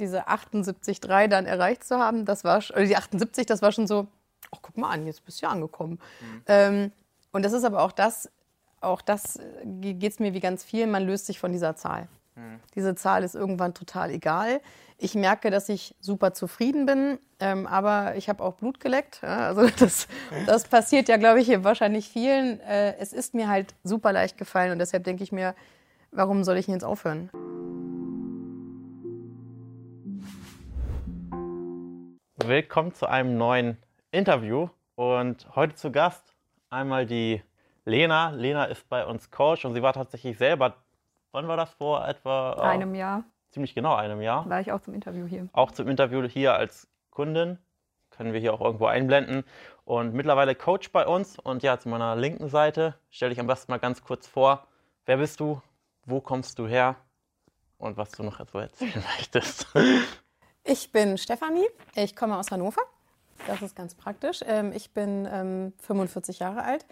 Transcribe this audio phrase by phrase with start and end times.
[0.00, 4.06] diese 78,3 dann erreicht zu haben, das war, oder die 78, das war schon so,
[4.50, 5.98] ach, guck mal an, jetzt bist du ja angekommen.
[6.20, 6.42] Mhm.
[6.46, 6.92] Ähm,
[7.32, 8.30] und das ist aber auch das,
[8.80, 12.08] auch das äh, geht es mir wie ganz viel, man löst sich von dieser Zahl.
[12.34, 12.60] Mhm.
[12.74, 14.60] Diese Zahl ist irgendwann total egal.
[14.98, 19.20] Ich merke, dass ich super zufrieden bin, ähm, aber ich habe auch Blut geleckt.
[19.22, 19.46] Ja?
[19.48, 20.08] Also das,
[20.46, 22.60] das passiert ja, glaube ich, hier wahrscheinlich vielen.
[22.60, 25.54] Äh, es ist mir halt super leicht gefallen und deshalb denke ich mir,
[26.10, 27.30] warum soll ich denn jetzt aufhören?
[32.46, 33.76] Willkommen zu einem neuen
[34.12, 36.34] Interview und heute zu Gast
[36.70, 37.42] einmal die
[37.84, 38.30] Lena.
[38.30, 40.74] Lena ist bei uns Coach und sie war tatsächlich selber,
[41.32, 42.56] wann war das vor etwa?
[42.58, 43.24] Äh, einem Jahr.
[43.50, 44.48] Ziemlich genau einem Jahr.
[44.48, 45.48] War ich auch zum Interview hier.
[45.52, 47.58] Auch zum Interview hier als Kundin.
[48.10, 49.44] Können wir hier auch irgendwo einblenden.
[49.84, 51.38] Und mittlerweile Coach bei uns.
[51.38, 54.66] Und ja, zu meiner linken Seite stelle ich am besten mal ganz kurz vor.
[55.04, 55.60] Wer bist du?
[56.06, 56.96] Wo kommst du her?
[57.76, 59.66] Und was du noch so erzählen möchtest.
[60.64, 61.66] Ich bin Stefanie.
[61.94, 62.82] Ich komme aus Hannover.
[63.46, 64.40] Das ist ganz praktisch.
[64.46, 66.84] Ähm, ich bin 45 ähm, Jahre alt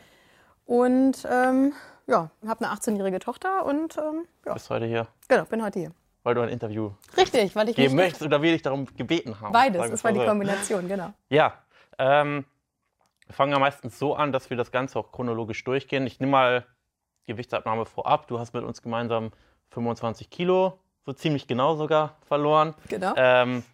[0.65, 1.73] und ähm,
[2.07, 4.55] ja, habe eine 18-jährige Tochter und ähm, ja.
[4.55, 5.07] Bist heute hier?
[5.29, 5.93] Genau, bin heute hier.
[6.23, 9.53] Weil du ein Interview Richtig, weil ich geben möchtest oder will ich darum gebeten haben?
[9.53, 11.13] Beides, das war die Kombination, genau.
[11.29, 11.55] Ja,
[11.99, 12.45] ähm,
[13.27, 16.07] wir fangen ja meistens so an, dass wir das Ganze auch chronologisch durchgehen.
[16.07, 16.67] Ich nehme mal
[17.27, 18.27] Gewichtsabnahme vorab.
[18.27, 19.33] Du hast mit uns gemeinsam
[19.71, 22.75] 25 Kilo, so ziemlich genau sogar, verloren.
[22.91, 23.15] Genau.
[23.17, 23.65] Ähm,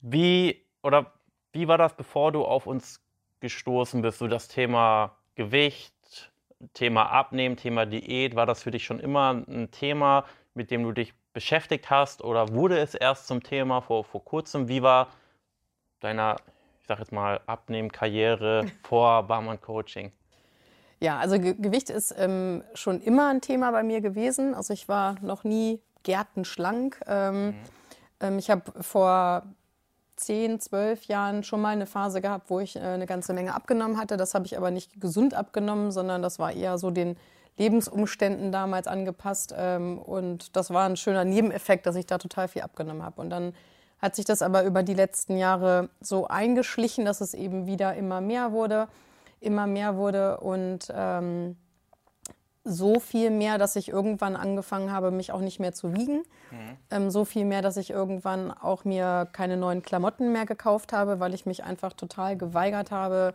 [0.00, 1.10] wie oder
[1.50, 3.00] wie war das, bevor du auf uns
[3.40, 4.18] gestoßen bist?
[4.18, 6.30] So das Thema Gewicht,
[6.74, 10.92] Thema Abnehmen, Thema Diät, war das für dich schon immer ein Thema, mit dem du
[10.92, 14.68] dich beschäftigt hast oder wurde es erst zum Thema vor, vor kurzem?
[14.68, 15.08] Wie war
[15.98, 16.36] deiner,
[16.80, 20.12] ich sag jetzt mal, Abnehmen-Karriere vor Barmann-Coaching?
[21.00, 24.54] Ja, also Ge Gewicht ist ähm, schon immer ein Thema bei mir gewesen.
[24.54, 26.98] Also ich war noch nie gärtenschlank.
[27.06, 27.54] Ähm, mhm.
[28.20, 29.42] ähm, ich habe vor
[30.16, 33.98] zehn, zwölf Jahren schon mal eine Phase gehabt, wo ich äh, eine ganze Menge abgenommen
[33.98, 34.16] hatte.
[34.16, 37.16] Das habe ich aber nicht gesund abgenommen, sondern das war eher so den
[37.58, 39.54] Lebensumständen damals angepasst.
[39.56, 43.20] Ähm, und das war ein schöner Nebeneffekt, dass ich da total viel abgenommen habe.
[43.20, 43.52] Und dann
[44.00, 48.22] hat sich das aber über die letzten Jahre so eingeschlichen, dass es eben wieder immer
[48.22, 48.88] mehr wurde,
[49.40, 51.56] immer mehr wurde und ähm,
[52.68, 56.18] so viel mehr, dass ich irgendwann angefangen habe, mich auch nicht mehr zu wiegen.
[56.50, 56.76] Mhm.
[56.90, 61.20] Ähm, so viel mehr, dass ich irgendwann auch mir keine neuen Klamotten mehr gekauft habe,
[61.20, 63.34] weil ich mich einfach total geweigert habe,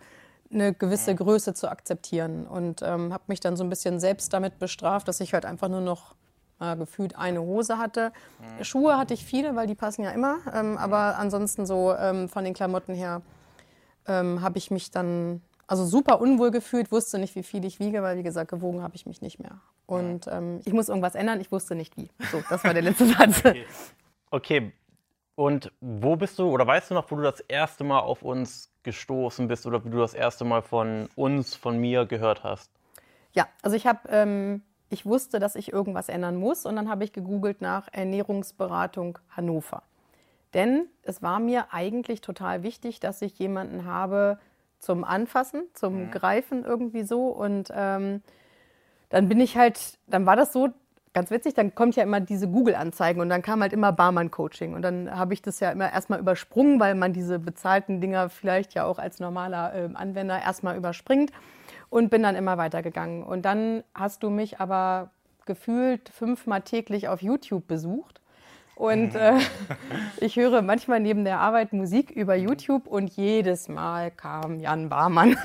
[0.52, 1.18] eine gewisse mhm.
[1.18, 2.46] Größe zu akzeptieren.
[2.46, 5.70] Und ähm, habe mich dann so ein bisschen selbst damit bestraft, dass ich halt einfach
[5.70, 6.16] nur noch
[6.60, 8.12] äh, gefühlt eine Hose hatte.
[8.40, 8.64] Mhm.
[8.64, 10.38] Schuhe hatte ich viele, weil die passen ja immer.
[10.54, 13.22] Ähm, aber ansonsten so ähm, von den Klamotten her
[14.08, 15.42] ähm, habe ich mich dann
[15.74, 18.96] also super unwohl gefühlt, wusste nicht, wie viel ich wiege, weil wie gesagt, gewogen habe
[18.96, 19.60] ich mich nicht mehr.
[19.88, 22.12] Und ähm, ich muss irgendwas ändern, ich wusste nicht wie.
[22.32, 23.40] So, das war der letzte Satz.
[23.40, 23.66] Okay.
[24.30, 24.74] okay.
[25.34, 28.72] Und wo bist du oder weißt du noch, wo du das erste Mal auf uns
[28.84, 32.70] gestoßen bist oder wie du das erste Mal von uns, von mir gehört hast?
[33.32, 34.62] Ja, also ich habe, ähm,
[34.92, 39.82] ich wusste, dass ich irgendwas ändern muss und dann habe ich gegoogelt nach Ernährungsberatung Hannover.
[40.54, 44.38] Denn es war mir eigentlich total wichtig, dass ich jemanden habe,
[44.84, 46.12] zum Anfassen, zum mhm.
[46.12, 47.28] Greifen irgendwie so.
[47.28, 48.22] Und ähm,
[49.10, 50.70] dann bin ich halt, dann war das so,
[51.14, 54.74] ganz witzig, dann kommt ja immer diese Google-Anzeigen und dann kam halt immer Barmann-Coaching.
[54.74, 58.74] Und dann habe ich das ja immer erstmal übersprungen, weil man diese bezahlten Dinger vielleicht
[58.74, 61.32] ja auch als normaler äh, Anwender erstmal überspringt
[61.90, 63.24] und bin dann immer weitergegangen.
[63.24, 65.12] Und dann hast du mich aber
[65.46, 68.22] gefühlt fünfmal täglich auf YouTube besucht.
[68.76, 69.40] Und äh,
[70.18, 75.38] ich höre manchmal neben der Arbeit Musik über YouTube und jedes Mal kam Jan Barmann.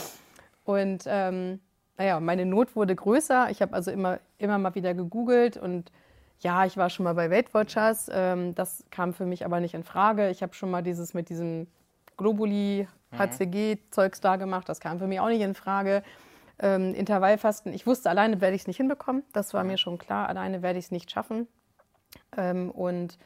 [0.64, 1.60] und ähm,
[1.98, 3.50] naja, meine Not wurde größer.
[3.50, 5.92] Ich habe also immer, immer mal wieder gegoogelt und
[6.40, 8.10] ja, ich war schon mal bei Weight Watchers.
[8.12, 10.30] Ähm, das kam für mich aber nicht in Frage.
[10.30, 11.68] Ich habe schon mal dieses mit diesem
[12.16, 14.68] Globuli, HCG-Zeugs da gemacht.
[14.68, 16.02] Das kam für mich auch nicht in Frage.
[16.58, 19.22] Ähm, Intervallfasten, ich wusste, alleine werde ich es nicht hinbekommen.
[19.32, 20.28] Das war mir schon klar.
[20.28, 21.46] Alleine werde ich es nicht schaffen.
[22.36, 23.18] Ähm, und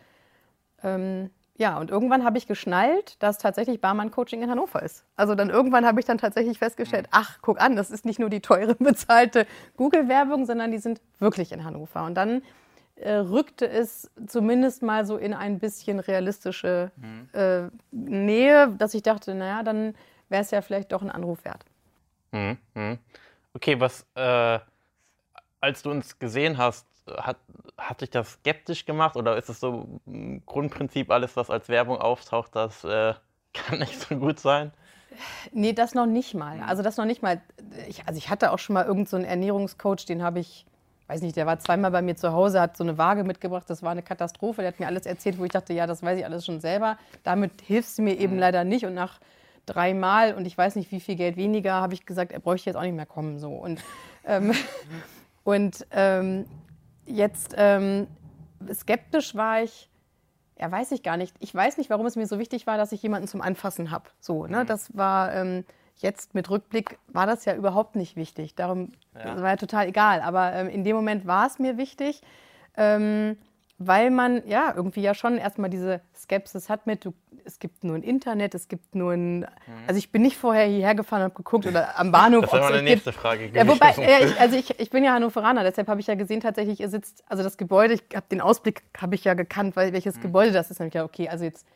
[0.82, 5.04] ähm, ja, und irgendwann habe ich geschnallt, dass tatsächlich Barmann-Coaching in Hannover ist.
[5.16, 8.28] Also dann irgendwann habe ich dann tatsächlich festgestellt, ach, guck an, das ist nicht nur
[8.28, 9.46] die teure bezahlte
[9.76, 12.04] Google-Werbung, sondern die sind wirklich in Hannover.
[12.04, 12.42] Und dann
[12.96, 17.28] äh, rückte es zumindest mal so in ein bisschen realistische mhm.
[17.32, 19.94] äh, Nähe, dass ich dachte, naja, dann
[20.28, 21.64] wäre es ja vielleicht doch ein Anruf wert.
[22.32, 22.58] Mhm.
[22.74, 22.98] mhm.
[23.54, 24.58] Okay, was, äh,
[25.60, 26.86] als du uns gesehen hast,
[27.18, 27.36] hat,
[27.78, 31.98] hat dich das skeptisch gemacht oder ist es so ein Grundprinzip, alles, was als Werbung
[31.98, 33.14] auftaucht, das äh,
[33.52, 34.72] kann nicht so gut sein?
[35.52, 36.60] Nee, das noch nicht mal.
[36.66, 37.40] Also das noch nicht mal.
[37.88, 40.66] Ich, also ich hatte auch schon mal irgendeinen so Ernährungscoach, den habe ich
[41.08, 43.82] weiß nicht, der war zweimal bei mir zu Hause, hat so eine Waage mitgebracht, das
[43.82, 44.62] war eine Katastrophe.
[44.62, 46.98] Der hat mir alles erzählt, wo ich dachte, ja, das weiß ich alles schon selber.
[47.22, 48.40] Damit hilfst du mir eben mhm.
[48.40, 48.84] leider nicht.
[48.84, 49.20] Und nach
[49.66, 52.76] dreimal und ich weiß nicht, wie viel Geld weniger, habe ich gesagt, er bräuchte jetzt
[52.76, 53.38] auch nicht mehr kommen.
[53.38, 53.50] So.
[53.50, 53.80] Und,
[54.24, 54.52] ähm,
[55.44, 56.46] und ähm,
[57.06, 58.06] jetzt ähm,
[58.72, 59.88] skeptisch war ich,
[60.58, 61.34] ja, weiß ich gar nicht.
[61.40, 64.10] Ich weiß nicht, warum es mir so wichtig war, dass ich jemanden zum Anfassen habe.
[64.20, 64.62] So, ne?
[64.62, 64.66] Mhm.
[64.66, 65.64] Das war ähm,
[65.98, 68.54] jetzt mit Rückblick war das ja überhaupt nicht wichtig.
[68.54, 69.40] Darum ja.
[69.40, 70.20] war ja total egal.
[70.20, 72.22] Aber ähm, in dem Moment war es mir wichtig.
[72.76, 73.36] Ähm,
[73.78, 77.12] weil man ja irgendwie ja schon erstmal diese Skepsis hat mit, du,
[77.44, 79.40] es gibt nur ein Internet, es gibt nur ein.
[79.40, 79.46] Mhm.
[79.86, 82.44] Also ich bin nicht vorher hierher gefahren und habe geguckt oder am Bahnhof.
[82.44, 83.20] Das wäre meine nächste gibt.
[83.20, 83.50] Frage.
[83.52, 86.40] Ja, wobei, ja, ich, also ich, ich bin ja Hannoveraner, deshalb habe ich ja gesehen,
[86.40, 89.92] tatsächlich, ihr sitzt, also das Gebäude, ich habe den Ausblick, habe ich ja gekannt, weil
[89.92, 90.22] welches mhm.
[90.22, 90.80] Gebäude das ist.
[90.80, 91.66] Dann ich ja, okay, also jetzt,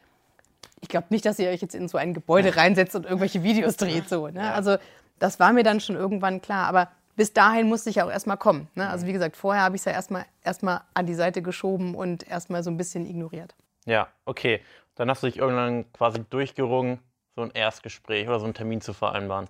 [0.81, 3.77] ich glaube nicht, dass ihr euch jetzt in so ein Gebäude reinsetzt und irgendwelche Videos
[3.77, 4.09] dreht.
[4.09, 4.41] So, ne?
[4.41, 4.55] Ja.
[4.55, 4.77] Also
[5.19, 6.67] das war mir dann schon irgendwann klar.
[6.67, 8.69] Aber bis dahin musste ich ja auch erstmal kommen.
[8.75, 8.89] Ne?
[8.89, 12.27] Also wie gesagt, vorher habe ich es ja erstmal erstmal an die Seite geschoben und
[12.27, 13.55] erstmal so ein bisschen ignoriert.
[13.87, 14.61] Ja, okay.
[14.95, 16.99] Dann hast du dich irgendwann quasi durchgerungen,
[17.35, 19.49] so ein Erstgespräch oder so einen Termin zu vereinbaren.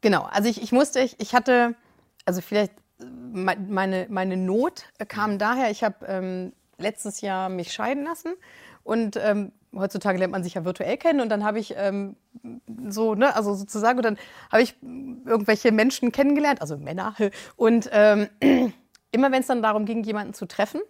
[0.00, 1.74] Genau, also ich, ich musste, ich, ich hatte,
[2.24, 8.34] also vielleicht meine, meine Not kam daher, ich habe ähm, letztes Jahr mich scheiden lassen
[8.86, 12.16] und ähm, heutzutage lernt man sich ja virtuell kennen und dann habe ich ähm,
[12.88, 14.18] so, ne, also sozusagen, und dann
[14.50, 17.14] habe ich irgendwelche Menschen kennengelernt, also Männer.
[17.56, 18.28] Und ähm,
[19.10, 20.80] immer wenn es dann darum ging, jemanden zu treffen,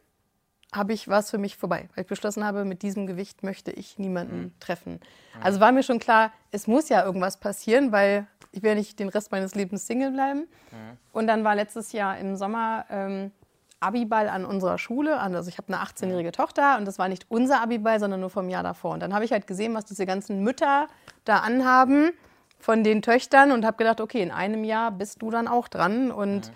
[0.75, 3.99] habe ich was für mich vorbei, weil ich beschlossen habe, mit diesem Gewicht möchte ich
[3.99, 4.61] niemanden mhm.
[4.61, 5.01] treffen.
[5.41, 9.09] Also war mir schon klar, es muss ja irgendwas passieren, weil ich will nicht den
[9.09, 10.41] Rest meines Lebens Single bleiben.
[10.41, 10.99] Mhm.
[11.13, 13.31] Und dann war letztes Jahr im Sommer ähm,
[13.81, 15.21] Abiball an unserer Schule.
[15.21, 18.49] Also ich habe eine 18-jährige Tochter und das war nicht unser Abiball, sondern nur vom
[18.49, 18.93] Jahr davor.
[18.93, 20.89] Und dann habe ich halt gesehen, was diese ganzen Mütter
[21.25, 22.13] da anhaben
[22.59, 26.11] von den Töchtern und habe gedacht, okay, in einem Jahr bist du dann auch dran.
[26.11, 26.55] Und mhm.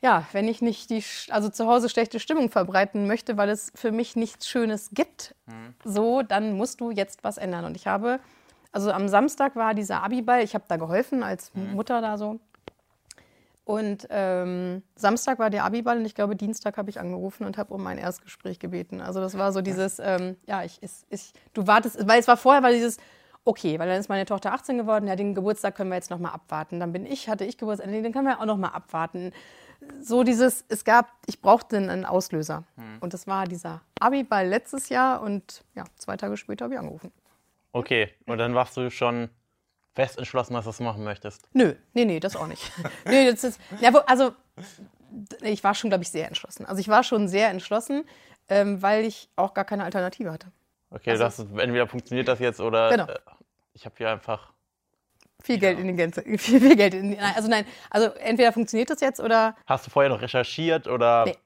[0.00, 3.92] ja, wenn ich nicht die, also zu Hause schlechte Stimmung verbreiten möchte, weil es für
[3.92, 5.74] mich nichts Schönes gibt, mhm.
[5.84, 7.66] so, dann musst du jetzt was ändern.
[7.66, 8.18] Und ich habe,
[8.72, 11.74] also am Samstag war dieser Abiball, ich habe da geholfen als mhm.
[11.74, 12.40] Mutter da so.
[13.64, 17.72] Und ähm, Samstag war der Abiball und ich glaube, Dienstag habe ich angerufen und habe
[17.72, 19.00] um mein Erstgespräch gebeten.
[19.00, 22.36] Also das war so dieses, ähm, ja, ich, ich, ich, du wartest, weil es war
[22.36, 22.96] vorher, weil dieses,
[23.44, 26.32] okay, weil dann ist meine Tochter 18 geworden, ja, den Geburtstag können wir jetzt nochmal
[26.32, 26.80] abwarten.
[26.80, 29.32] Dann bin ich, hatte ich Geburtstag, den können wir auch nochmal abwarten.
[30.00, 32.64] So dieses, es gab, ich brauchte einen Auslöser.
[32.76, 32.98] Hm.
[33.00, 37.12] Und das war dieser Abiball letztes Jahr und ja, zwei Tage später habe ich angerufen.
[37.72, 39.28] Okay, und dann warst du schon
[39.94, 41.48] fest entschlossen, dass du das machen möchtest?
[41.52, 42.72] Nö, nee, nee, das auch nicht.
[43.06, 44.32] nee, das ist, ja, also
[45.42, 46.66] ich war schon, glaube ich, sehr entschlossen.
[46.66, 48.04] Also ich war schon sehr entschlossen,
[48.48, 50.48] ähm, weil ich auch gar keine Alternative hatte.
[50.90, 53.06] Okay, also, das entweder funktioniert das jetzt oder genau.
[53.06, 53.18] äh,
[53.74, 54.52] ich habe hier einfach
[55.42, 58.90] viel Geld in den Gänze, viel, viel Geld in, nein, also nein, also entweder funktioniert
[58.90, 61.36] das jetzt oder Hast du vorher noch recherchiert oder nee.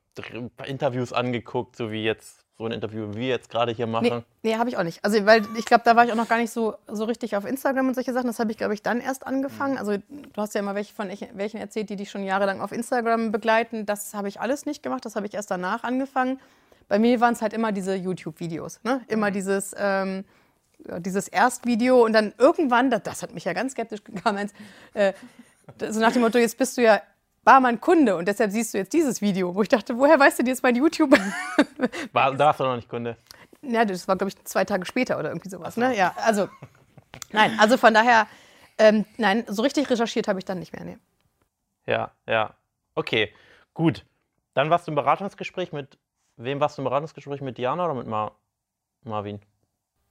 [0.66, 4.25] Interviews angeguckt, so wie jetzt so ein Interview wie wir jetzt gerade hier machen?
[4.43, 5.05] Nee, nee habe ich auch nicht.
[5.05, 7.44] Also, weil ich glaube, da war ich auch noch gar nicht so, so richtig auf
[7.44, 8.26] Instagram und solche Sachen.
[8.29, 9.75] Das habe ich, glaube ich, dann erst angefangen.
[9.75, 9.79] Mhm.
[9.79, 13.31] Also, du hast ja immer welche von welchen erzählt, die dich schon jahrelang auf Instagram
[13.31, 13.85] begleiten.
[13.85, 15.05] Das habe ich alles nicht gemacht.
[15.05, 16.41] Das habe ich erst danach angefangen.
[16.88, 18.81] Bei mir waren es halt immer diese YouTube-Videos.
[18.85, 19.03] Ne?
[19.08, 19.35] Immer mhm.
[19.35, 20.25] dieses, ähm,
[20.99, 24.50] dieses Erstvideo und dann irgendwann, das, das hat mich ja ganz skeptisch gekommen,
[24.94, 25.12] äh,
[25.91, 27.03] so nach dem Motto, jetzt bist du ja
[27.46, 30.40] war mein Kunde und deshalb siehst du jetzt dieses Video, wo ich dachte, woher weißt
[30.40, 31.12] du jetzt mein YouTube?
[32.12, 33.16] War, da warst du noch nicht Kunde.
[33.62, 35.76] Ja, das war, glaube ich, zwei Tage später oder irgendwie sowas.
[35.76, 35.96] Ne?
[35.96, 36.48] Ja, also,
[37.32, 38.26] nein, also von daher,
[38.79, 40.84] ähm, nein, so richtig recherchiert habe ich dann nicht mehr.
[40.84, 40.98] Nee.
[41.86, 42.55] Ja, ja.
[42.94, 43.32] Okay,
[43.74, 44.05] gut.
[44.55, 45.98] Dann warst du im Beratungsgespräch mit,
[46.36, 47.41] wem warst du im Beratungsgespräch?
[47.41, 48.32] Mit Diana oder mit Mar
[49.05, 49.41] Marvin?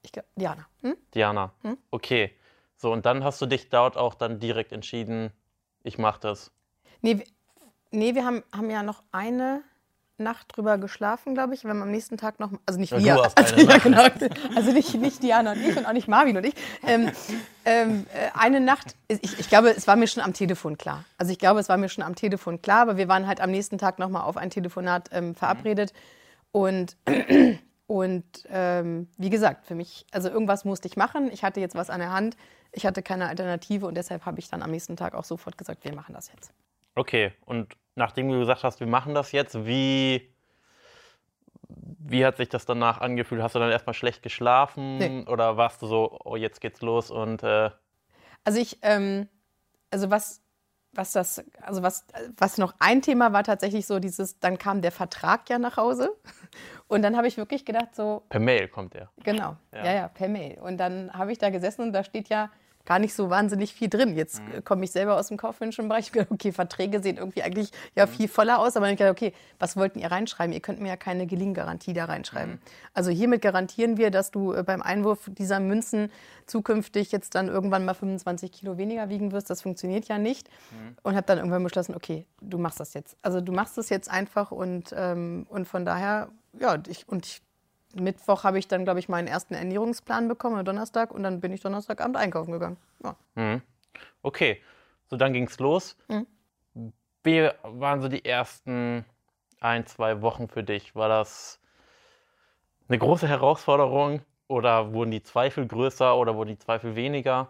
[0.03, 0.67] Ich glaube, Diana.
[0.81, 0.95] Hm?
[1.13, 1.77] Diana, hm?
[1.91, 2.33] okay.
[2.77, 5.31] So, und dann hast du dich dort auch dann direkt entschieden,
[5.83, 6.51] ich mache das.
[7.01, 7.23] Nee,
[7.91, 9.63] nee wir haben, haben ja noch eine
[10.17, 11.63] Nacht drüber geschlafen, glaube ich.
[11.63, 14.03] Wir haben am nächsten Tag noch, also nicht ja, wir, also, ja, genau,
[14.55, 16.53] also nicht, nicht Diana und ich und auch nicht Marvin und ich.
[16.83, 17.11] Ähm,
[17.65, 21.03] ähm, äh, eine Nacht, ich, ich glaube, es war mir schon am Telefon klar.
[21.17, 23.51] Also ich glaube, es war mir schon am Telefon klar, aber wir waren halt am
[23.51, 25.91] nächsten Tag nochmal auf ein Telefonat ähm, verabredet.
[26.51, 26.95] Und,
[27.87, 31.29] und ähm, wie gesagt, für mich, also irgendwas musste ich machen.
[31.33, 32.37] Ich hatte jetzt was an der Hand.
[32.71, 35.83] Ich hatte keine Alternative und deshalb habe ich dann am nächsten Tag auch sofort gesagt,
[35.83, 36.51] wir machen das jetzt.
[36.95, 40.33] Okay, und nachdem du gesagt hast, wir machen das jetzt, wie,
[41.67, 43.41] wie hat sich das danach angefühlt?
[43.41, 45.25] Hast du dann erstmal schlecht geschlafen nee.
[45.27, 47.43] oder warst du so, oh, jetzt geht's los und.
[47.43, 47.71] Äh
[48.45, 49.27] also ich, ähm,
[49.91, 50.41] also was,
[50.93, 52.05] was das, also was,
[52.37, 56.15] was noch ein Thema war tatsächlich so dieses, dann kam der Vertrag ja nach Hause
[56.87, 58.23] und dann habe ich wirklich gedacht so.
[58.29, 59.09] Per Mail kommt der.
[59.23, 60.59] Genau, ja, ja, ja per Mail.
[60.61, 62.49] Und dann habe ich da gesessen und da steht ja
[62.85, 64.15] gar nicht so wahnsinnig viel drin.
[64.15, 64.63] Jetzt mhm.
[64.63, 66.05] komme ich selber aus dem kaufmännischen Bereich.
[66.05, 68.11] Ich gedacht, okay, Verträge sehen irgendwie eigentlich ja mhm.
[68.11, 70.53] viel voller aus, aber ich gedacht, okay, was wollten ihr reinschreiben?
[70.53, 72.55] Ihr könnt mir ja keine Gelinggarantie da reinschreiben.
[72.55, 72.59] Mhm.
[72.93, 76.11] Also hiermit garantieren wir, dass du äh, beim Einwurf dieser Münzen
[76.45, 79.49] zukünftig jetzt dann irgendwann mal 25 Kilo weniger wiegen wirst.
[79.49, 80.47] Das funktioniert ja nicht.
[80.71, 80.95] Mhm.
[81.01, 83.17] Und habe dann irgendwann beschlossen, okay, du machst das jetzt.
[83.23, 87.41] Also du machst das jetzt einfach und, ähm, und von daher, ja, ich, und ich
[87.95, 91.61] Mittwoch habe ich dann, glaube ich, meinen ersten Ernährungsplan bekommen, Donnerstag, und dann bin ich
[91.61, 92.77] Donnerstagabend einkaufen gegangen.
[93.03, 93.15] Ja.
[93.35, 93.61] Mhm.
[94.21, 94.61] Okay,
[95.07, 95.97] so dann ging es los.
[96.07, 96.27] Mhm.
[97.23, 99.05] Wie waren so die ersten
[99.59, 100.95] ein, zwei Wochen für dich?
[100.95, 101.59] War das
[102.87, 107.49] eine große Herausforderung oder wurden die Zweifel größer oder wurden die Zweifel weniger?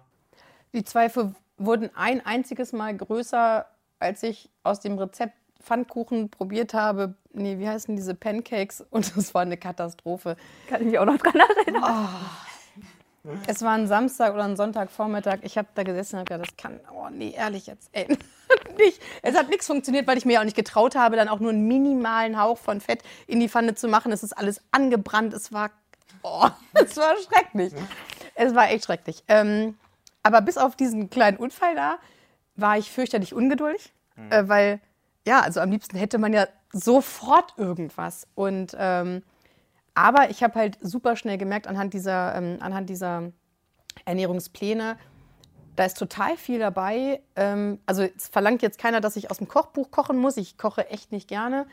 [0.73, 3.65] Die Zweifel wurden ein einziges Mal größer,
[3.99, 5.35] als ich aus dem Rezept
[5.65, 7.15] Pfannkuchen probiert habe.
[7.33, 8.81] Nee, wie heißen diese Pancakes?
[8.89, 10.37] Und es war eine Katastrophe.
[10.69, 11.83] Kann ich mich auch noch dran erinnern.
[11.83, 13.29] Oh.
[13.47, 15.39] Es war ein Samstag oder ein Sonntagvormittag.
[15.41, 18.07] Ich habe da gesessen und habe gedacht, das kann, oh nee, ehrlich jetzt, ey.
[18.77, 19.01] nicht.
[19.23, 21.67] Es hat nichts funktioniert, weil ich mir auch nicht getraut habe, dann auch nur einen
[21.67, 24.11] minimalen Hauch von Fett in die Pfanne zu machen.
[24.11, 25.33] Es ist alles angebrannt.
[25.33, 25.71] Es war,
[26.21, 27.73] oh, es war schrecklich.
[28.35, 29.23] Es war echt schrecklich.
[29.27, 29.75] Ähm,
[30.21, 31.97] aber bis auf diesen kleinen Unfall da
[32.55, 34.31] war ich fürchterlich ungeduldig, mhm.
[34.31, 34.79] äh, weil
[35.25, 38.27] ja, also am liebsten hätte man ja sofort irgendwas.
[38.35, 39.23] Und ähm,
[39.93, 43.31] aber ich habe halt super schnell gemerkt anhand dieser, ähm, anhand dieser
[44.03, 44.97] Ernährungspläne,
[45.75, 47.21] da ist total viel dabei.
[47.35, 50.37] Ähm, also es verlangt jetzt keiner, dass ich aus dem Kochbuch kochen muss.
[50.37, 51.65] Ich koche echt nicht gerne.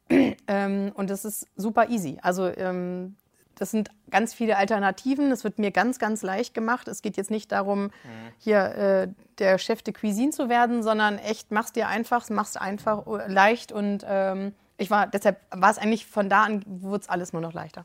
[0.46, 2.18] ähm, und es ist super easy.
[2.22, 3.16] Also ähm,
[3.58, 5.32] das sind ganz viele Alternativen.
[5.32, 6.88] Es wird mir ganz, ganz leicht gemacht.
[6.88, 7.90] Es geht jetzt nicht darum, mhm.
[8.38, 13.06] hier äh, der Chef de Cuisine zu werden, sondern echt machst dir einfach, machst einfach
[13.06, 17.08] äh, leicht und ähm, ich war, deshalb war es eigentlich von da an, wurde es
[17.08, 17.84] alles nur noch leichter.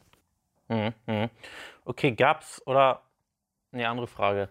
[0.67, 0.93] Mhm.
[1.07, 1.29] mhm.
[1.85, 3.01] Okay, gab es oder
[3.71, 4.49] eine andere Frage.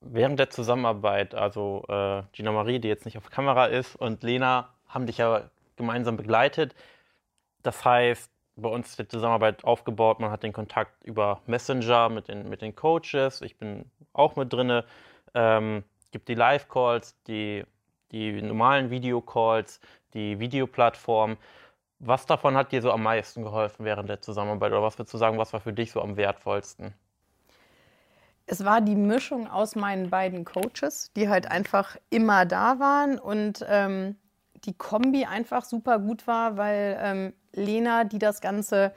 [0.00, 4.70] Während der Zusammenarbeit, also äh, Gina Marie, die jetzt nicht auf Kamera ist, und Lena
[4.88, 6.74] haben dich ja gemeinsam begleitet.
[7.62, 10.20] Das heißt, bei uns die Zusammenarbeit aufgebaut.
[10.20, 13.40] Man hat den Kontakt über Messenger mit den, mit den Coaches.
[13.42, 14.82] Ich bin auch mit drin.
[15.34, 17.64] Ähm, gibt die Live-Calls, die,
[18.10, 19.80] die normalen Video-Calls,
[20.14, 21.36] die Videoplattform.
[21.98, 24.72] Was davon hat dir so am meisten geholfen während der Zusammenarbeit?
[24.72, 26.94] Oder was würdest du sagen, was war für dich so am wertvollsten?
[28.46, 33.64] Es war die Mischung aus meinen beiden Coaches, die halt einfach immer da waren und
[33.68, 34.16] ähm,
[34.64, 38.92] die Kombi einfach super gut war, weil ähm, Lena, die das Ganze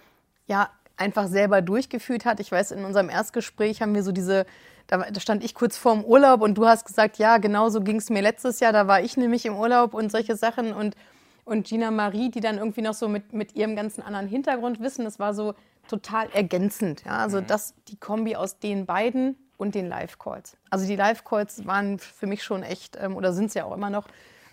[0.48, 2.40] ja einfach selber durchgeführt hat.
[2.40, 4.46] Ich weiß, in unserem Erstgespräch haben wir so diese,
[4.88, 7.98] da, da stand ich kurz vorm Urlaub und du hast gesagt, ja, genau so ging
[7.98, 10.96] es mir letztes Jahr, da war ich nämlich im Urlaub und solche Sachen und,
[11.44, 15.20] und Gina Marie, die dann irgendwie noch so mit, mit ihrem ganzen anderen Hintergrundwissen, das
[15.20, 15.54] war so
[15.88, 17.04] total ergänzend.
[17.06, 17.18] Ja?
[17.18, 17.48] Also mhm.
[17.48, 20.58] das, die Kombi aus den beiden und den Live-Calls.
[20.70, 23.90] Also die Live-Calls waren für mich schon echt, ähm, oder sind es ja auch immer
[23.90, 24.08] noch,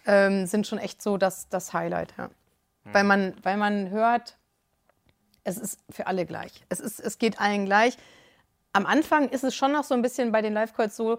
[0.06, 2.14] ähm, sind schon echt so das, das Highlight.
[2.18, 2.28] Ja.
[2.28, 2.94] Mhm.
[2.94, 4.36] Weil, man, weil man hört,
[5.44, 6.64] es ist für alle gleich.
[6.68, 7.96] Es, ist, es geht allen gleich.
[8.72, 11.18] Am Anfang ist es schon noch so ein bisschen bei den Live-Calls so,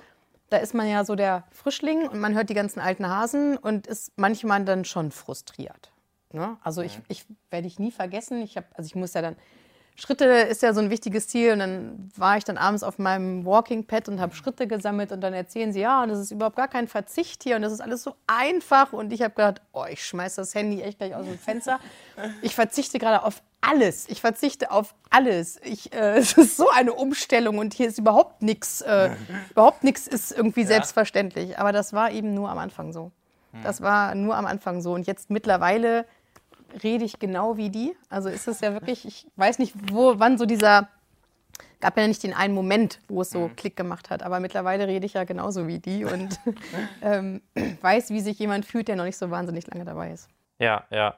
[0.49, 3.87] da ist man ja so der Frischling und man hört die ganzen alten Hasen und
[3.87, 5.91] ist manchmal dann schon frustriert.
[6.31, 6.57] Ne?
[6.63, 8.41] Also ich, ich werde ich nie vergessen.
[8.41, 9.35] Ich habe, also ich muss ja dann
[9.95, 11.53] Schritte ist ja so ein wichtiges Ziel.
[11.53, 15.11] Und dann war ich dann abends auf meinem Walking Pad und habe Schritte gesammelt.
[15.11, 17.55] Und dann erzählen sie, ja, und das ist überhaupt gar kein Verzicht hier.
[17.55, 18.93] Und das ist alles so einfach.
[18.93, 21.79] Und ich habe gedacht, oh, ich schmeiß das Handy echt gleich aus dem Fenster.
[22.41, 24.07] Ich verzichte gerade auf alles.
[24.09, 25.59] Ich verzichte auf alles.
[25.63, 28.81] Ich, äh, es ist so eine Umstellung und hier ist überhaupt nichts.
[28.81, 29.11] Äh,
[29.51, 30.67] überhaupt nichts ist irgendwie ja.
[30.67, 31.59] selbstverständlich.
[31.59, 33.11] Aber das war eben nur am Anfang so.
[33.61, 34.93] Das war nur am Anfang so.
[34.93, 36.05] Und jetzt mittlerweile
[36.83, 37.95] rede ich genau wie die.
[38.09, 40.87] Also ist es ja wirklich, ich weiß nicht, wo, wann so dieser,
[41.81, 43.55] gab ja nicht den einen Moment, wo es so mhm.
[43.55, 46.39] Klick gemacht hat, aber mittlerweile rede ich ja genauso wie die und
[47.01, 47.41] ähm,
[47.81, 50.29] weiß, wie sich jemand fühlt, der noch nicht so wahnsinnig lange dabei ist.
[50.59, 51.15] Ja, ja.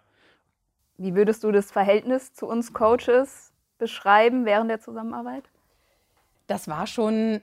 [0.97, 5.43] Wie würdest du das Verhältnis zu uns Coaches beschreiben während der Zusammenarbeit?
[6.47, 7.41] Das war schon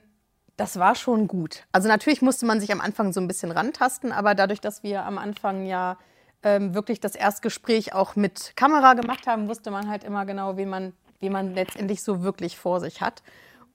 [0.57, 1.65] das war schon gut.
[1.71, 5.03] Also natürlich musste man sich am Anfang so ein bisschen rantasten, aber dadurch, dass wir
[5.03, 5.97] am Anfang ja
[6.43, 10.69] ähm, wirklich das Erstgespräch auch mit Kamera gemacht haben, wusste man halt immer genau, wen
[10.69, 13.23] man, wen man letztendlich so wirklich vor sich hat.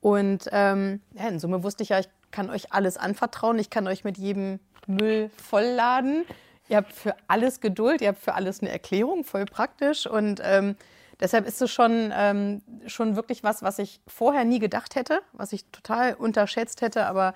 [0.00, 3.86] Und ähm, ja, in Summe wusste ich ja, ich kann euch alles anvertrauen, ich kann
[3.86, 6.24] euch mit jedem Müll vollladen.
[6.68, 10.06] Ihr habt für alles Geduld, ihr habt für alles eine Erklärung, voll praktisch.
[10.06, 10.76] Und ähm,
[11.20, 15.52] deshalb ist es schon, ähm, schon wirklich was, was ich vorher nie gedacht hätte, was
[15.52, 17.34] ich total unterschätzt hätte, aber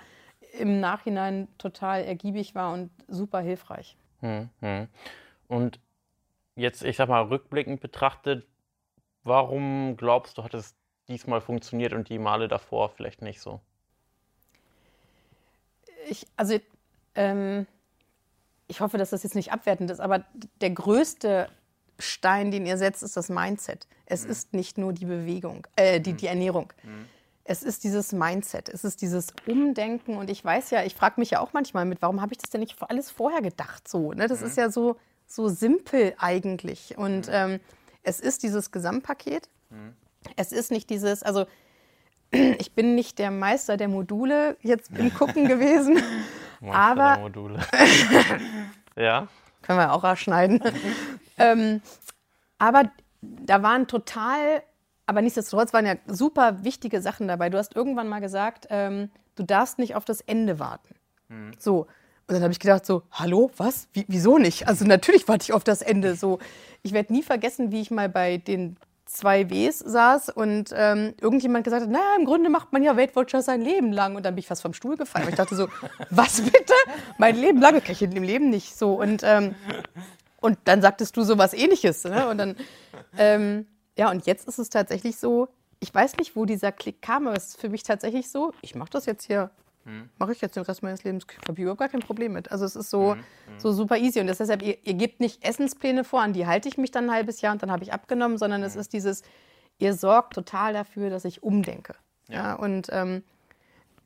[0.58, 3.96] im Nachhinein total ergiebig war und super hilfreich.
[4.20, 4.88] Hm, hm.
[5.52, 5.80] Und
[6.56, 8.46] jetzt, ich sag mal, rückblickend betrachtet,
[9.24, 10.74] warum glaubst du, hat es
[11.08, 13.60] diesmal funktioniert und die Male davor vielleicht nicht so?
[16.08, 16.58] ich, also
[17.14, 17.66] ähm,
[18.68, 20.24] ich hoffe, dass das jetzt nicht abwertend ist, aber
[20.60, 21.48] der größte
[21.98, 23.86] Stein, den ihr setzt, ist das Mindset.
[24.06, 24.30] Es mhm.
[24.30, 26.16] ist nicht nur die Bewegung, äh, die, mhm.
[26.16, 26.72] die Ernährung.
[26.82, 27.06] Mhm.
[27.44, 30.16] Es ist dieses Mindset, es ist dieses Umdenken.
[30.16, 32.50] Und ich weiß ja, ich frage mich ja auch manchmal mit, warum habe ich das
[32.50, 33.88] denn nicht alles vorher gedacht?
[33.88, 34.28] So, ne?
[34.28, 34.46] Das mhm.
[34.46, 34.96] ist ja so,
[35.34, 36.96] so simpel eigentlich.
[36.98, 37.32] Und mhm.
[37.32, 37.60] ähm,
[38.02, 39.48] es ist dieses Gesamtpaket.
[39.70, 39.94] Mhm.
[40.36, 41.46] Es ist nicht dieses, also
[42.30, 45.94] ich bin nicht der Meister der Module jetzt im Gucken gewesen.
[46.60, 47.60] Meister aber der Module.
[48.96, 49.28] ja.
[49.62, 50.60] Können wir auch erschneiden.
[51.38, 51.80] ähm,
[52.58, 54.62] aber da waren total,
[55.06, 57.48] aber nichtsdestotrotz waren ja super wichtige Sachen dabei.
[57.48, 60.94] Du hast irgendwann mal gesagt, ähm, du darfst nicht auf das Ende warten.
[61.28, 61.52] Mhm.
[61.58, 61.86] So.
[62.26, 63.88] Und dann habe ich gedacht so, hallo, was?
[63.92, 64.68] Wie, wieso nicht?
[64.68, 66.14] Also natürlich warte ich auf das Ende.
[66.14, 66.38] So,
[66.82, 68.76] ich werde nie vergessen, wie ich mal bei den
[69.12, 73.14] zwei Ws saß und ähm, irgendjemand gesagt hat, naja, im Grunde macht man ja Weight
[73.14, 74.16] Watchers sein Leben lang.
[74.16, 75.28] Und dann bin ich fast vom Stuhl gefallen.
[75.28, 75.68] ich dachte so,
[76.10, 76.72] was bitte?
[77.18, 77.74] Mein Leben lang?
[77.74, 78.94] Das kann ich im Leben nicht so.
[78.94, 79.54] Und, ähm,
[80.40, 82.04] und dann sagtest du so was ähnliches.
[82.04, 82.28] Ne?
[82.28, 82.56] Und dann,
[83.18, 85.48] ähm, ja, und jetzt ist es tatsächlich so,
[85.80, 88.74] ich weiß nicht, wo dieser Klick kam, aber es ist für mich tatsächlich so, ich
[88.74, 89.50] mache das jetzt hier
[89.84, 90.08] hm.
[90.18, 92.52] Mache ich jetzt den Rest meines Lebens, habe ich überhaupt gar kein Problem mit.
[92.52, 93.24] Also es ist so, hm.
[93.58, 94.20] So super easy.
[94.20, 97.14] Und deshalb, ihr, ihr, gebt nicht Essenspläne vor, an die halte ich mich dann ein
[97.14, 99.22] halbes Jahr und dann habe ich abgenommen, sondern es ist dieses,
[99.78, 101.94] ihr sorgt total dafür, dass ich umdenke.
[102.28, 102.34] Ja.
[102.34, 103.22] ja und ähm,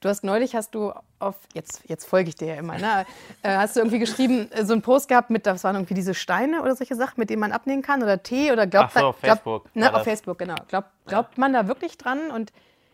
[0.01, 3.07] du hast neulich, hast du auf, jetzt, jetzt folge ich dir ja immer, ne?
[3.43, 6.15] äh, hast du irgendwie geschrieben, äh, so einen Post gehabt mit, das waren irgendwie diese
[6.15, 9.07] Steine oder solche Sachen, mit denen man abnehmen kann oder Tee oder glaubt Ach so,
[9.09, 9.65] auf Facebook.
[9.73, 10.57] Glaub, ne, auf Facebook, genau.
[10.69, 12.31] Glaub, glaubt man da wirklich dran?
[12.31, 12.53] Und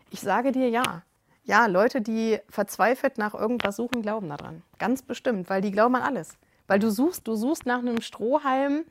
[0.09, 1.03] ich sage dir ja.
[1.45, 4.63] Ja, Leute, die verzweifelt nach irgendwas suchen, glauben daran.
[4.79, 6.37] Ganz bestimmt, weil die glauben an alles.
[6.67, 8.85] Weil du suchst, du suchst nach einem Strohhalm,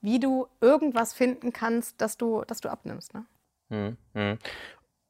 [0.00, 3.12] wie du irgendwas finden kannst, dass du, dass du abnimmst.
[3.12, 3.26] Ne?
[3.70, 4.38] Hm, hm.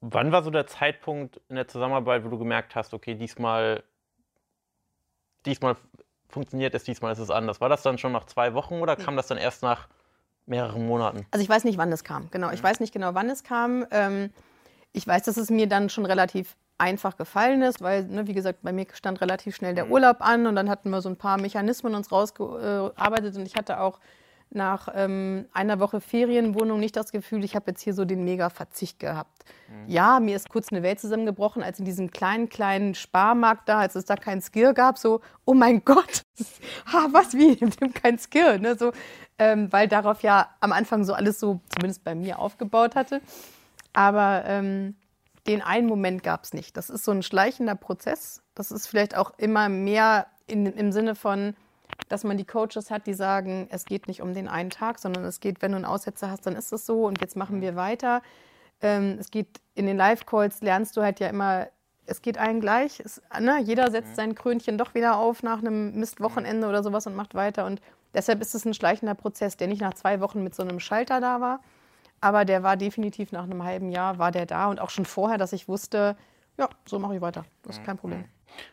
[0.00, 3.82] Wann war so der Zeitpunkt in der Zusammenarbeit, wo du gemerkt hast, okay, diesmal,
[5.46, 5.76] diesmal
[6.28, 7.60] funktioniert es, diesmal ist es anders?
[7.60, 9.88] War das dann schon nach zwei Wochen oder kam das dann erst nach
[10.46, 11.26] mehreren Monaten?
[11.30, 12.28] Also ich weiß nicht, wann es kam.
[12.30, 12.64] Genau, ich hm.
[12.64, 13.86] weiß nicht genau, wann es kam.
[13.92, 14.30] Ähm,
[14.92, 18.60] ich weiß, dass es mir dann schon relativ einfach gefallen ist, weil, ne, wie gesagt,
[18.62, 19.92] bei mir stand relativ schnell der mhm.
[19.92, 23.80] Urlaub an und dann hatten wir so ein paar Mechanismen uns rausgearbeitet und ich hatte
[23.80, 23.98] auch
[24.50, 28.98] nach ähm, einer Woche Ferienwohnung nicht das Gefühl, ich habe jetzt hier so den Mega-Verzicht
[28.98, 29.44] gehabt.
[29.68, 29.88] Mhm.
[29.88, 33.94] Ja, mir ist kurz eine Welt zusammengebrochen, als in diesem kleinen, kleinen Sparmarkt da, als
[33.94, 36.22] es da kein Skill gab, so, oh mein Gott,
[36.86, 37.56] ha, was, wie,
[37.94, 38.92] kein Skill, ne, so,
[39.38, 43.20] ähm, weil darauf ja am Anfang so alles so, zumindest bei mir, aufgebaut hatte.
[43.92, 44.94] Aber ähm,
[45.48, 46.76] den einen Moment gab es nicht.
[46.76, 48.42] Das ist so ein schleichender Prozess.
[48.54, 51.56] Das ist vielleicht auch immer mehr in, im Sinne von,
[52.08, 55.24] dass man die Coaches hat, die sagen, es geht nicht um den einen Tag, sondern
[55.24, 57.76] es geht, wenn du einen Aussetzer hast, dann ist es so und jetzt machen wir
[57.76, 58.22] weiter.
[58.80, 61.68] Ähm, es geht in den Live-Calls, lernst du halt ja immer,
[62.06, 63.00] es geht allen gleich.
[63.00, 63.58] Es, ne?
[63.62, 67.66] Jeder setzt sein Krönchen doch wieder auf nach einem Mistwochenende oder sowas und macht weiter.
[67.66, 67.80] Und
[68.14, 71.20] deshalb ist es ein schleichender Prozess, der nicht nach zwei Wochen mit so einem Schalter
[71.20, 71.60] da war,
[72.20, 75.38] aber der war definitiv nach einem halben Jahr war der da und auch schon vorher,
[75.38, 76.16] dass ich wusste,
[76.56, 77.44] ja, so mache ich weiter.
[77.62, 78.00] Das ist kein mhm.
[78.00, 78.24] Problem.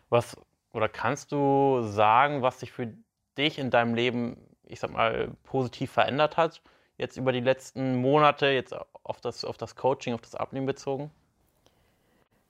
[0.09, 0.37] Was
[0.73, 2.93] oder kannst du sagen, was sich für
[3.37, 6.61] dich in deinem Leben, ich sag mal, positiv verändert hat?
[6.97, 11.11] Jetzt über die letzten Monate, jetzt auf das, auf das Coaching, auf das Abnehmen bezogen?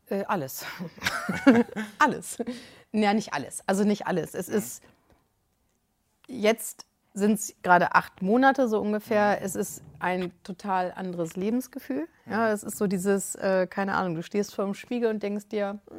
[0.10, 0.66] Äh, alles.
[2.00, 2.38] alles.
[2.92, 3.64] Ja, nicht alles.
[3.68, 4.34] Also nicht alles.
[4.34, 4.56] Es mhm.
[4.56, 4.84] ist
[6.28, 9.42] jetzt sind es gerade acht Monate so ungefähr.
[9.42, 12.08] Es ist ein total anderes Lebensgefühl.
[12.30, 15.48] Ja, es ist so dieses, äh, keine Ahnung, du stehst vor dem Spiegel und denkst
[15.48, 15.98] dir, hm,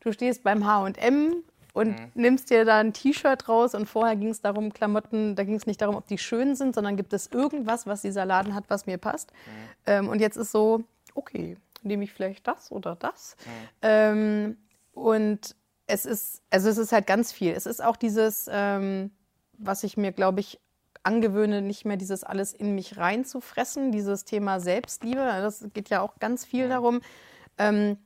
[0.00, 1.36] du stehst beim H&M
[1.72, 2.10] und mhm.
[2.14, 5.66] nimmst dir da ein T-Shirt raus und vorher ging es darum, Klamotten, da ging es
[5.66, 8.84] nicht darum, ob die schön sind, sondern gibt es irgendwas, was dieser Laden hat, was
[8.84, 9.32] mir passt.
[9.32, 9.50] Mhm.
[9.86, 13.36] Ähm, und jetzt ist so, okay, nehme ich vielleicht das oder das.
[13.44, 13.50] Mhm.
[13.82, 14.56] Ähm,
[14.92, 17.52] und es ist, also es ist halt ganz viel.
[17.52, 19.10] Es ist auch dieses, ähm,
[19.58, 20.58] was ich mir, glaube ich,
[21.02, 25.20] angewöhne, nicht mehr dieses alles in mich reinzufressen, dieses Thema Selbstliebe.
[25.20, 27.00] Das geht ja auch ganz viel darum.
[27.56, 27.98] Ähm,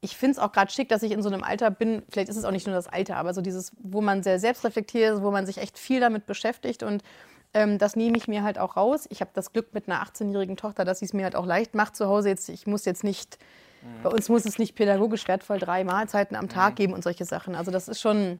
[0.00, 2.36] ich finde es auch gerade schick, dass ich in so einem Alter bin, vielleicht ist
[2.36, 5.30] es auch nicht nur das Alter, aber so dieses, wo man sehr selbstreflektiert ist, wo
[5.30, 7.02] man sich echt viel damit beschäftigt und
[7.54, 9.06] ähm, das nehme ich mir halt auch raus.
[9.10, 11.74] Ich habe das Glück mit einer 18-jährigen Tochter, dass sie es mir halt auch leicht
[11.74, 12.28] macht zu Hause.
[12.28, 13.38] Jetzt, ich muss jetzt nicht,
[13.82, 14.02] mhm.
[14.02, 16.76] bei uns muss es nicht pädagogisch wertvoll drei Mahlzeiten am Tag mhm.
[16.76, 17.54] geben und solche Sachen.
[17.54, 18.38] Also das ist schon,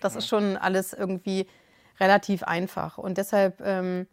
[0.00, 1.46] das ist schon alles irgendwie
[2.00, 2.98] relativ einfach.
[2.98, 4.06] Und deshalb ähm,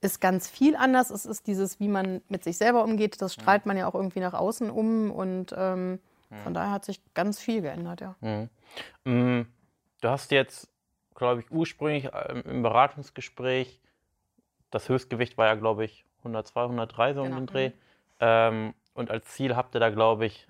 [0.00, 1.10] ist ganz viel anders.
[1.10, 4.20] Es ist dieses, wie man mit sich selber umgeht, das strahlt man ja auch irgendwie
[4.20, 5.10] nach außen um.
[5.10, 6.00] Und ähm,
[6.42, 8.16] von daher hat sich ganz viel geändert, ja.
[9.04, 9.46] Mhm.
[10.00, 10.68] Du hast jetzt,
[11.14, 13.80] glaube ich, ursprünglich ähm, im Beratungsgespräch,
[14.70, 17.34] das Höchstgewicht war ja, glaube ich, 102, 103 so genau.
[17.34, 17.68] um den Dreh.
[17.68, 17.74] Mhm.
[18.20, 20.48] Ähm, und als Ziel habt ihr da, glaube ich,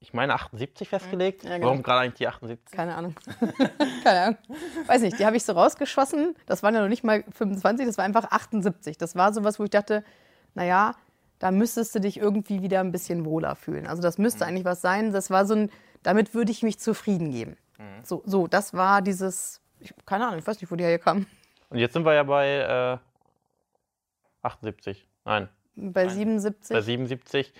[0.00, 1.44] ich meine, 78 festgelegt.
[1.44, 1.68] Ja, genau.
[1.68, 2.76] Warum gerade eigentlich die 78?
[2.76, 3.14] Keine Ahnung.
[4.04, 4.38] Keine Ahnung.
[4.86, 6.34] Weiß nicht, die habe ich so rausgeschossen.
[6.46, 8.98] Das waren ja noch nicht mal 25, das war einfach 78.
[8.98, 10.04] Das war sowas, wo ich dachte,
[10.54, 10.94] naja,
[11.38, 13.86] da müsstest du dich irgendwie wieder ein bisschen wohler fühlen.
[13.86, 15.12] Also das müsste eigentlich was sein.
[15.12, 15.70] Das war so ein,
[16.02, 17.56] damit würde ich mich zufrieden geben.
[18.02, 21.26] So, so, das war dieses, ich, keine Ahnung, ich weiß nicht, wo die herkam.
[21.70, 23.00] Und jetzt sind wir ja bei
[24.42, 25.08] äh, 78.
[25.24, 26.74] Nein, Bei 77.
[26.74, 27.52] bei 77.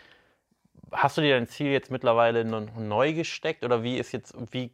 [0.95, 4.71] Hast du dir dein Ziel jetzt mittlerweile neu gesteckt oder wie ist jetzt, wie,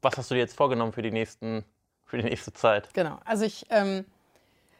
[0.00, 1.64] was hast du dir jetzt vorgenommen für die nächsten,
[2.04, 2.92] für die nächste Zeit?
[2.94, 3.18] Genau.
[3.24, 4.04] Also ich, ähm,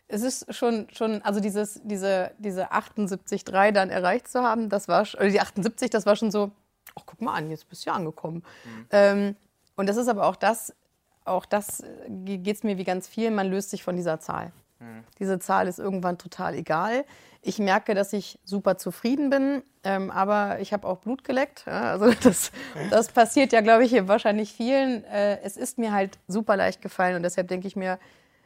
[0.09, 5.03] es ist schon, schon, also dieses, diese, diese 78,3 dann erreicht zu haben, das war,
[5.15, 6.51] oder die 78, das war schon so,
[6.95, 8.43] ach guck mal an, jetzt bist du ja angekommen.
[8.91, 9.37] Ähm,
[9.77, 10.75] und das ist aber auch das,
[11.25, 14.53] auch das geht es mir wie ganz viel, man löst sich von dieser Zahl.
[15.19, 17.05] Diese Zahl ist irgendwann total egal.
[17.43, 21.65] Ich merke, dass ich super zufrieden bin, ähm, aber ich habe auch Blut geleckt.
[21.67, 22.53] Ja, also das,
[22.91, 25.05] das passiert ja, glaube ich, hier wahrscheinlich vielen.
[25.05, 27.99] Äh, es ist mir halt super leicht gefallen und deshalb denke ich mir,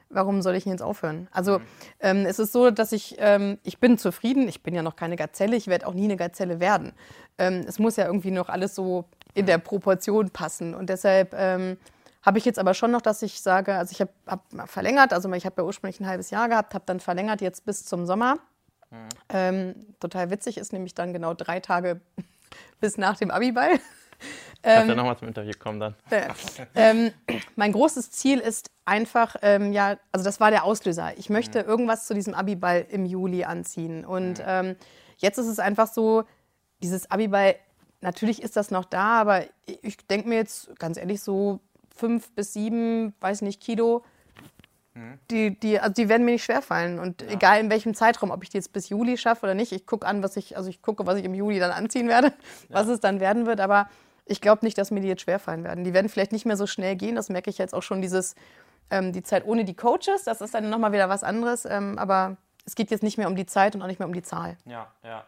[0.09, 1.29] warum soll ich denn jetzt aufhören?
[1.33, 1.61] Also
[2.01, 4.49] ähm, es ist so, dass ich, ähm, ich bin zufrieden.
[4.49, 5.57] Ich bin ja noch keine Gazelle.
[5.57, 6.93] Ich werde auch nie eine Gazelle werden.
[7.39, 11.79] Ähm, es muss ja irgendwie noch alles so in der Proportion passen und deshalb ähm,
[12.23, 15.31] habe ich jetzt aber schon noch, dass ich sage, also ich habe hab verlängert, also
[15.33, 18.39] ich habe ja ursprünglich ein halbes Jahr gehabt, habe dann verlängert jetzt bis zum Sommer.
[19.29, 22.01] Ähm, total witzig ist nämlich dann genau drei Tage
[22.81, 23.79] bis nach dem Abiball.
[24.63, 25.97] Kannst ja nochmal zum Interview kommen dann.
[26.11, 26.29] Äh,
[26.77, 27.11] ähm,
[27.57, 31.19] mein großes Ziel ist einfach, ähm, ja, also das war der Auslöser.
[31.19, 34.05] Ich möchte irgendwas zu diesem Abiball im Juli anziehen.
[34.05, 34.77] Und ähm,
[35.17, 36.23] jetzt ist es einfach so,
[36.81, 37.57] dieses Abiball,
[38.01, 41.59] natürlich ist das noch da, aber ich, ich denke mir jetzt ganz ehrlich so
[41.95, 44.05] fünf bis sieben, weiß nicht, Kilo,
[45.31, 46.99] die, die, also die werden mir nicht schwerfallen.
[46.99, 49.87] Und egal in welchem Zeitraum, ob ich die jetzt bis Juli schaffe oder nicht, ich
[49.87, 52.33] gucke an, was ich, also ich gucke, was ich im Juli dann anziehen werde,
[52.69, 53.61] was es dann werden wird.
[53.61, 53.89] Aber
[54.27, 55.85] ich glaube nicht, dass mir die jetzt schwerfallen werden.
[55.85, 57.15] Die werden vielleicht nicht mehr so schnell gehen.
[57.15, 58.35] Das merke ich jetzt auch schon dieses,
[58.91, 60.25] ähm, die Zeit ohne die Coaches.
[60.25, 61.65] Das ist dann nochmal wieder was anderes.
[61.65, 64.15] Ähm, aber es geht jetzt nicht mehr um die Zeit und auch nicht mehr um
[64.15, 64.59] die Zahl.
[64.67, 65.25] Ja, ja.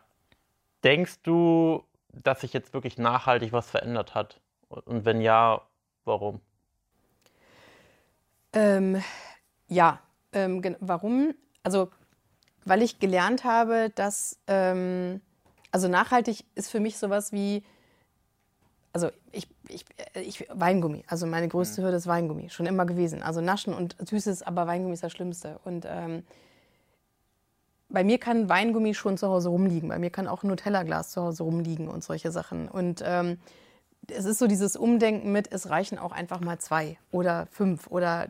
[0.85, 4.42] Denkst du, dass sich jetzt wirklich nachhaltig was verändert hat?
[4.68, 5.62] Und wenn ja,
[6.05, 6.42] warum?
[8.55, 9.03] Ähm,
[9.69, 10.01] ja,
[10.33, 11.35] ähm, warum?
[11.62, 11.90] Also,
[12.64, 15.21] weil ich gelernt habe, dass, ähm,
[15.71, 17.64] also nachhaltig ist für mich sowas wie,
[18.93, 23.23] also ich, ich, ich, Weingummi, also meine größte Hürde ist Weingummi, schon immer gewesen.
[23.23, 25.59] Also Naschen und Süßes, aber Weingummi ist das Schlimmste.
[25.64, 26.23] Und ähm,
[27.88, 29.88] bei mir kann Weingummi schon zu Hause rumliegen.
[29.88, 32.69] Bei mir kann auch ein Nutella-Glas zu Hause rumliegen und solche Sachen.
[32.69, 33.38] Und ähm,
[34.11, 38.29] es ist so dieses Umdenken mit, es reichen auch einfach mal zwei oder fünf oder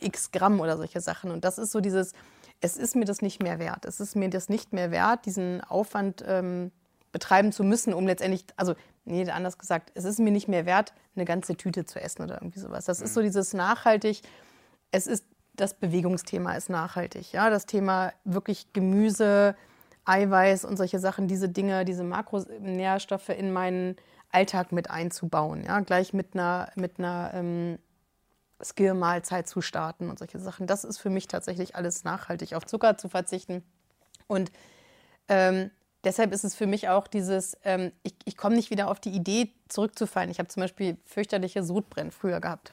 [0.00, 1.30] x Gramm oder solche Sachen.
[1.30, 2.12] Und das ist so dieses,
[2.60, 3.84] es ist mir das nicht mehr wert.
[3.84, 6.70] Es ist mir das nicht mehr wert, diesen Aufwand ähm,
[7.12, 8.74] betreiben zu müssen, um letztendlich, also,
[9.04, 12.36] nee, anders gesagt, es ist mir nicht mehr wert, eine ganze Tüte zu essen oder
[12.36, 12.84] irgendwie sowas.
[12.84, 14.22] Das ist so dieses nachhaltig,
[14.92, 15.24] es ist,
[15.54, 17.32] das Bewegungsthema ist nachhaltig.
[17.32, 19.56] Ja, das Thema wirklich Gemüse,
[20.04, 23.96] Eiweiß und solche Sachen, diese Dinge, diese Makronährstoffe in meinen
[24.32, 25.64] Alltag mit einzubauen.
[25.64, 27.78] Ja, gleich mit einer, mit einer ähm,
[28.62, 30.66] Skill-Mahlzeit zu starten und solche Sachen.
[30.66, 33.62] Das ist für mich tatsächlich alles nachhaltig, auf Zucker zu verzichten.
[34.26, 34.52] Und
[35.28, 35.70] ähm,
[36.04, 39.10] deshalb ist es für mich auch dieses, ähm, ich, ich komme nicht wieder auf die
[39.10, 40.30] Idee zurückzufallen.
[40.30, 42.72] Ich habe zum Beispiel fürchterliche Sodbrennen früher gehabt.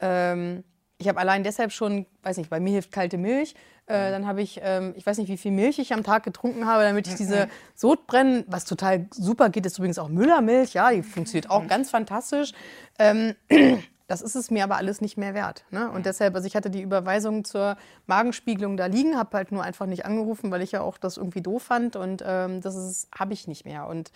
[0.00, 0.64] Ähm,
[0.98, 3.54] ich habe allein deshalb schon, weiß nicht, bei mir hilft kalte Milch.
[3.90, 6.66] Äh, dann habe ich, ähm, ich weiß nicht, wie viel Milch ich am Tag getrunken
[6.66, 11.02] habe, damit ich diese Sodbrennen, was total super geht, ist übrigens auch Müllermilch, ja, die
[11.02, 12.52] funktioniert auch ganz fantastisch.
[13.00, 13.34] Ähm,
[14.06, 15.64] das ist es mir aber alles nicht mehr wert.
[15.70, 15.90] Ne?
[15.90, 17.76] Und deshalb, also ich hatte die Überweisung zur
[18.06, 21.42] Magenspiegelung da liegen, habe halt nur einfach nicht angerufen, weil ich ja auch das irgendwie
[21.42, 23.88] doof fand und ähm, das habe ich nicht mehr.
[23.88, 24.12] Und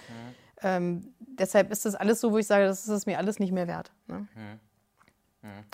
[0.62, 3.52] ähm, deshalb ist das alles so, wo ich sage, das ist es mir alles nicht
[3.52, 3.90] mehr wert.
[4.06, 4.28] Ne?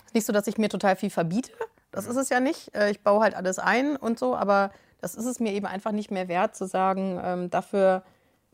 [0.05, 1.51] Ist nicht so, dass ich mir total viel verbiete.
[1.91, 2.73] Das ist es ja nicht.
[2.75, 5.91] Äh, Ich baue halt alles ein und so, aber das ist es mir eben einfach
[5.91, 8.03] nicht mehr wert, zu sagen, ähm, dafür,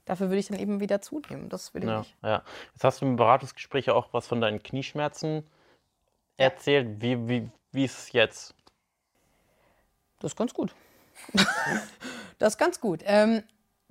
[0.05, 1.49] dafür würde ich dann eben wieder zunehmen.
[1.49, 2.15] Das will ich Ja, nicht.
[2.23, 2.41] ja.
[2.73, 5.43] Jetzt hast du im Beratungsgespräch auch was von deinen Knieschmerzen
[6.37, 7.01] erzählt.
[7.01, 8.55] Wie, wie, wie ist es jetzt?
[10.19, 10.73] Das ist ganz gut.
[12.39, 13.01] das ist ganz gut.
[13.05, 13.43] Ähm,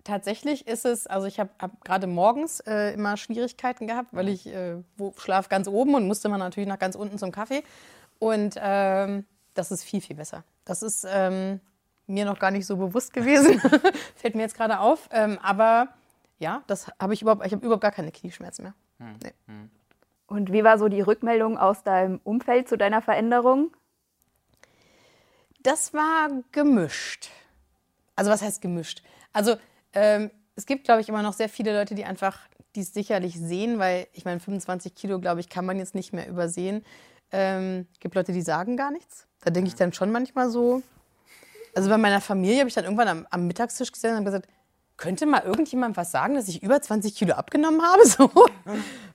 [0.02, 4.46] tatsächlich ist es, also ich habe hab gerade morgens äh, immer Schwierigkeiten gehabt, weil ich
[4.46, 4.76] äh,
[5.18, 7.62] schlaf ganz oben und musste man natürlich nach ganz unten zum Kaffee.
[8.18, 9.26] Und ähm,
[9.58, 10.44] das ist viel, viel besser.
[10.64, 11.60] Das ist ähm,
[12.06, 13.60] mir noch gar nicht so bewusst gewesen.
[14.16, 15.08] Fällt mir jetzt gerade auf.
[15.12, 15.88] Ähm, aber
[16.38, 18.74] ja, das habe ich überhaupt, ich habe überhaupt gar keine Knieschmerzen mehr.
[18.98, 19.32] Nee.
[20.26, 23.76] Und wie war so die Rückmeldung aus deinem Umfeld zu deiner Veränderung?
[25.62, 27.30] Das war gemischt.
[28.14, 29.02] Also was heißt gemischt?
[29.32, 29.56] Also
[29.92, 32.38] ähm, es gibt, glaube ich, immer noch sehr viele Leute, die einfach
[32.76, 36.12] die es sicherlich sehen, weil ich meine, 25 Kilo, glaube ich, kann man jetzt nicht
[36.12, 36.84] mehr übersehen.
[37.32, 39.25] Ähm, gibt Leute, die sagen gar nichts.
[39.42, 40.82] Da denke ich dann schon manchmal so.
[41.74, 44.48] Also bei meiner Familie habe ich dann irgendwann am, am Mittagstisch gesessen und gesagt,
[44.96, 48.02] könnte mal irgendjemand was sagen, dass ich über 20 Kilo abgenommen habe?
[48.06, 48.30] So.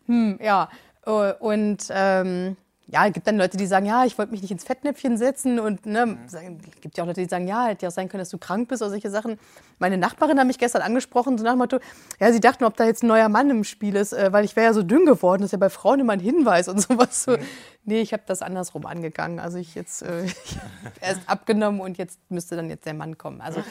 [0.05, 0.69] hm, ja.
[1.05, 2.55] Äh, und ähm,
[2.87, 5.59] ja, es gibt dann Leute, die sagen, ja, ich wollte mich nicht ins Fettnäpfchen setzen
[5.59, 6.57] und ne, mhm.
[6.81, 8.67] gibt ja auch Leute, die sagen, ja, hätte ja auch sein können, dass du krank
[8.67, 9.39] bist oder solche Sachen.
[9.79, 11.79] Meine Nachbarin hat mich gestern angesprochen, so nach dem Motto,
[12.19, 14.55] ja, sie dachten, ob da jetzt ein neuer Mann im Spiel ist, äh, weil ich
[14.55, 17.23] wäre ja so dünn geworden, das ist ja bei Frauen immer ein Hinweis und sowas.
[17.23, 17.31] So.
[17.31, 17.45] Mhm.
[17.85, 19.39] Nee, ich habe das andersrum angegangen.
[19.39, 20.25] Also ich jetzt äh,
[21.01, 23.41] erst abgenommen und jetzt müsste dann jetzt der Mann kommen.
[23.41, 23.63] Also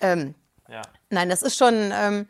[0.00, 0.34] ähm,
[0.68, 0.82] ja.
[1.10, 1.74] nein, das ist schon.
[1.92, 2.26] Ähm,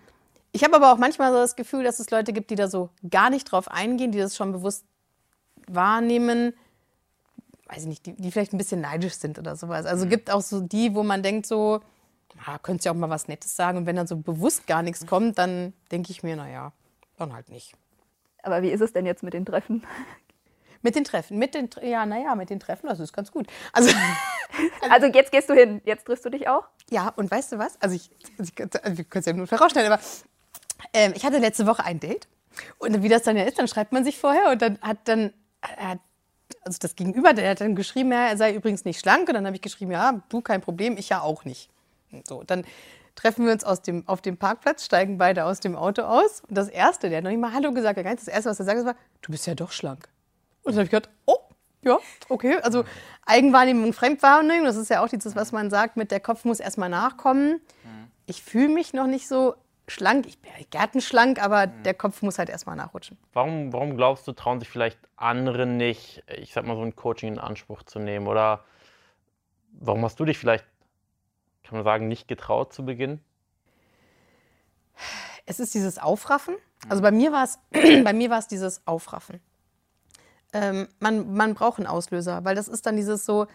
[0.53, 2.91] ich habe aber auch manchmal so das Gefühl, dass es Leute gibt, die da so
[3.11, 4.85] gar nicht drauf eingehen, die das schon bewusst
[5.69, 6.55] wahrnehmen,
[7.69, 9.87] weiß ich nicht, die, die vielleicht ein bisschen neidisch sind oder sowas.
[9.87, 10.11] Also mhm.
[10.11, 11.81] gibt auch so die, wo man denkt so,
[12.45, 13.79] ah, könntest ja auch mal was Nettes sagen.
[13.79, 16.73] Und wenn dann so bewusst gar nichts kommt, dann denke ich mir, naja,
[17.17, 17.75] dann halt nicht.
[18.43, 19.85] Aber wie ist es denn jetzt mit den Treffen?
[20.83, 23.47] Mit den Treffen, mit den, ja, naja, mit den Treffen, das ist ganz gut.
[23.73, 23.91] Also,
[24.89, 26.69] also jetzt gehst du hin, jetzt triffst du dich auch?
[26.91, 27.81] Ja, und weißt du was?
[27.81, 30.01] Also ich, also ich also wir können es ja nur vorausstellen, aber
[30.93, 32.29] ähm, ich hatte letzte Woche ein Date.
[32.79, 35.33] Und wie das dann ja ist, dann schreibt man sich vorher und dann hat dann
[35.77, 35.99] er hat,
[36.63, 39.29] also das Gegenüber, der hat dann geschrieben, ja, er sei übrigens nicht schlank.
[39.29, 41.71] Und dann habe ich geschrieben, ja, du kein Problem, ich ja auch nicht.
[42.27, 42.65] so, dann
[43.15, 46.43] treffen wir uns aus dem, auf dem Parkplatz, steigen beide aus dem Auto aus.
[46.49, 48.85] Und das Erste, der hat noch nicht mal Hallo gesagt, das Erste, was er sagt,
[48.85, 50.09] war, du bist ja doch schlank.
[50.63, 51.39] Und dann habe ich gedacht, oh,
[51.83, 51.99] ja,
[52.29, 52.59] okay.
[52.63, 52.85] Also
[53.27, 56.89] Eigenwahrnehmung, Fremdwahrnehmung, das ist ja auch dieses, was man sagt, mit der Kopf muss erstmal
[56.89, 57.61] nachkommen.
[58.27, 59.55] Ich fühle mich noch nicht so
[59.89, 61.83] schlank, ich bin gärtenschlank, aber mhm.
[61.83, 63.19] der Kopf muss halt erstmal nachrutschen.
[63.33, 67.35] Warum, warum glaubst du, trauen sich vielleicht andere nicht, ich sag mal, so ein Coaching
[67.35, 68.27] in Anspruch zu nehmen?
[68.27, 68.65] Oder
[69.73, 70.65] warum hast du dich vielleicht,
[71.65, 73.21] kann man sagen, nicht getraut zu Beginn?
[75.47, 76.55] Es ist dieses Aufraffen.
[76.89, 79.41] Also bei mir war es, bei mir war es dieses Aufraffen.
[80.53, 83.47] Ähm, man, man braucht einen Auslöser, weil das ist dann dieses so,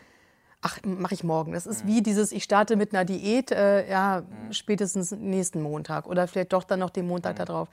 [0.61, 1.53] ach, mache ich morgen.
[1.53, 1.87] Das ist mhm.
[1.87, 4.53] wie dieses, ich starte mit einer Diät, äh, ja, mhm.
[4.53, 7.45] spätestens nächsten Montag oder vielleicht doch dann noch den Montag mhm.
[7.45, 7.69] darauf.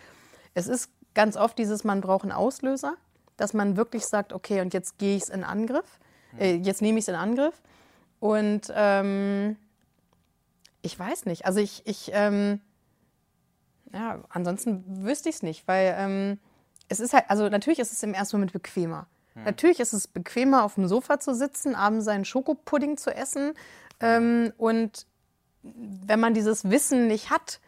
[0.55, 2.94] Es ist ganz oft dieses, man braucht einen Auslöser,
[3.37, 5.99] dass man wirklich sagt, okay, und jetzt gehe ich es in Angriff,
[6.38, 7.62] äh, jetzt nehme ich es in Angriff.
[8.20, 9.57] Und ähm,
[10.83, 12.61] ich weiß nicht, also ich, ich ähm,
[13.92, 16.38] ja, ansonsten wüsste ich es nicht, weil ähm,
[16.88, 19.07] es ist halt, also natürlich ist es im ersten Moment bequemer.
[19.37, 19.44] Hm.
[19.44, 23.53] Natürlich ist es bequemer, auf dem Sofa zu sitzen, abends seinen Schokopudding zu essen.
[24.01, 25.07] Ähm, und
[25.62, 27.61] wenn man dieses Wissen nicht hat,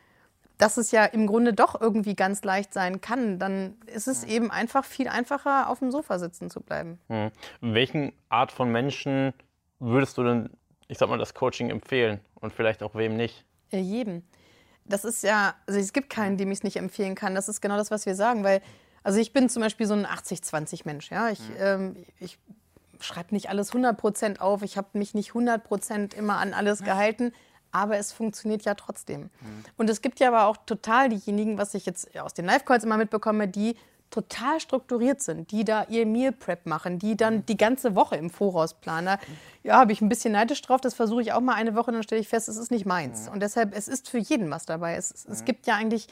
[0.56, 4.30] dass es ja im Grunde doch irgendwie ganz leicht sein kann, dann ist es hm.
[4.30, 6.98] eben einfach viel einfacher, auf dem Sofa sitzen zu bleiben.
[7.08, 7.30] Hm.
[7.60, 9.32] Welchen Art von Menschen
[9.78, 10.50] würdest du denn,
[10.88, 13.44] ich sag mal, das Coaching empfehlen und vielleicht auch wem nicht?
[13.70, 14.24] Ja, jedem.
[14.84, 17.34] Das ist ja, also es gibt keinen, dem ich es nicht empfehlen kann.
[17.34, 18.62] Das ist genau das, was wir sagen, weil
[19.02, 21.10] also ich bin zum Beispiel so ein 80-20-Mensch.
[21.10, 21.30] Ja?
[21.30, 21.54] Ich, mhm.
[21.58, 22.38] ähm, ich
[23.00, 24.62] schreibe nicht alles 100% auf.
[24.62, 27.32] Ich habe mich nicht 100% immer an alles gehalten.
[27.70, 29.22] Aber es funktioniert ja trotzdem.
[29.22, 29.64] Mhm.
[29.76, 32.96] Und es gibt ja aber auch total diejenigen, was ich jetzt aus den Live-Calls immer
[32.96, 33.76] mitbekomme, die
[34.10, 37.46] total strukturiert sind, die da ihr Meal Prep machen, die dann mhm.
[37.46, 39.18] die ganze Woche im Voraus planen.
[39.62, 42.02] Ja, habe ich ein bisschen neidisch drauf, das versuche ich auch mal eine Woche, dann
[42.02, 43.26] stelle ich fest, es ist nicht meins.
[43.26, 43.32] Mhm.
[43.34, 44.96] Und deshalb, es ist für jeden was dabei.
[44.96, 46.08] Es, es gibt ja eigentlich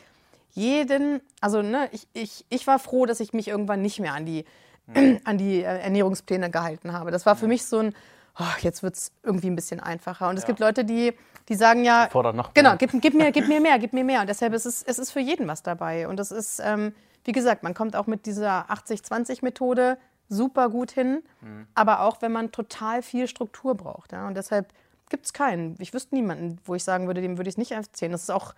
[0.56, 4.24] jeden, also ne, ich, ich, ich war froh, dass ich mich irgendwann nicht mehr an
[4.24, 4.44] die,
[4.86, 5.20] mhm.
[5.24, 7.10] an die äh, Ernährungspläne gehalten habe.
[7.10, 7.94] Das war für mich so ein,
[8.38, 10.30] oh, jetzt wird es irgendwie ein bisschen einfacher.
[10.30, 10.46] Und es ja.
[10.46, 11.12] gibt Leute, die,
[11.50, 14.22] die sagen ja, noch genau, gib, gib, mir, gib mir mehr, gib mir mehr.
[14.22, 16.08] Und deshalb ist es, es ist für jeden was dabei.
[16.08, 19.98] Und es ist, ähm, wie gesagt, man kommt auch mit dieser 80-20-Methode
[20.30, 21.66] super gut hin, mhm.
[21.74, 24.12] aber auch wenn man total viel Struktur braucht.
[24.12, 24.26] Ja?
[24.26, 24.72] Und deshalb
[25.10, 25.76] gibt es keinen.
[25.80, 28.10] Ich wüsste niemanden, wo ich sagen würde, dem würde ich es nicht erzählen.
[28.10, 28.54] Das ist auch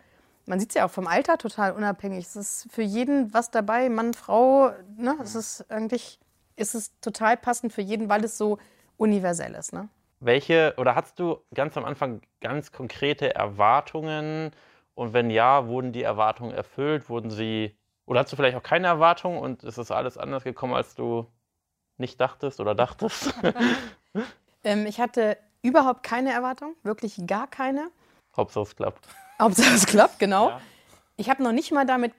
[0.49, 2.25] man sieht es ja auch vom Alter total unabhängig.
[2.25, 4.73] Es ist für jeden was dabei, Mann, Frau.
[4.97, 5.17] Ne?
[5.23, 6.19] Es ist eigentlich
[6.57, 8.59] ist es total passend für jeden, weil es so
[8.97, 9.73] universell ist.
[9.73, 9.89] Ne?
[10.21, 14.51] Welche oder hast du ganz am Anfang ganz konkrete Erwartungen?
[14.95, 17.09] Und wenn ja, wurden die Erwartungen erfüllt?
[17.09, 20.75] Wurden sie oder hast du vielleicht auch keine Erwartungen und ist das alles anders gekommen,
[20.75, 21.27] als du
[21.99, 23.35] nicht dachtest oder dachtest?
[24.65, 27.91] ähm, ich hatte überhaupt keine Erwartung, wirklich gar keine.
[28.35, 29.09] Hauptsache es klappt.
[29.41, 30.51] Hauptsache es klappt, genau.
[30.51, 30.61] Ja.
[31.17, 32.13] Ich habe noch nicht mal damit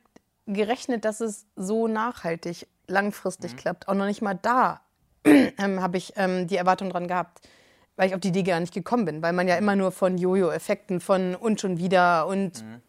[0.47, 3.57] gerechnet, dass es so nachhaltig, langfristig mhm.
[3.57, 3.87] klappt.
[3.87, 4.81] Auch noch nicht mal da
[5.25, 7.47] ähm, habe ich ähm, die Erwartung dran gehabt,
[7.95, 10.17] weil ich auf die Idee gar nicht gekommen bin, weil man ja immer nur von
[10.17, 12.81] Jojo-Effekten, von und schon wieder und mhm.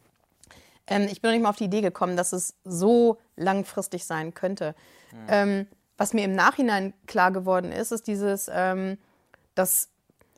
[0.86, 4.34] ähm, ich bin noch nicht mal auf die Idee gekommen, dass es so langfristig sein
[4.34, 4.74] könnte.
[5.12, 5.26] Mhm.
[5.28, 5.66] Ähm,
[5.96, 8.96] was mir im Nachhinein klar geworden ist, ist dieses, ähm,
[9.54, 9.90] das,